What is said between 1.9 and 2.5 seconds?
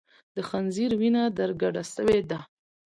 سوې ده